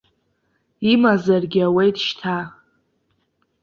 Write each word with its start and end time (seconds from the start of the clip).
Имазаргьы 0.91 1.59
ауеит 1.67 1.97
шьҭа. 2.05 2.37